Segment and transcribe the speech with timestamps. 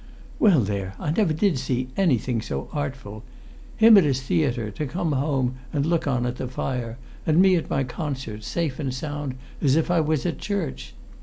[0.39, 3.23] "Well, there, I never did see anything so artful!
[3.77, 7.55] Him at his theatre, to come home and look on at the fire, and me
[7.55, 10.95] at my concert, safe and sound as if I was at church!